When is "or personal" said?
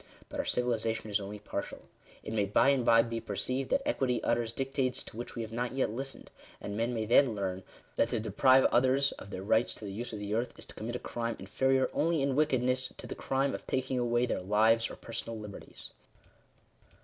14.89-15.37